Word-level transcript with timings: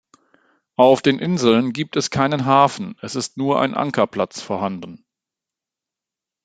Auf 0.77 1.03
den 1.03 1.19
Inseln 1.19 1.73
gibt 1.73 1.95
es 1.95 2.09
keinen 2.09 2.45
Hafen, 2.45 2.97
es 3.03 3.13
ist 3.15 3.37
nur 3.37 3.61
ein 3.61 3.75
Ankerplatz 3.75 4.41
vorhanden. 4.41 5.05